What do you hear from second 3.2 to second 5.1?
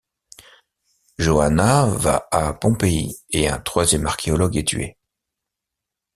et un troisième archéologue est tué.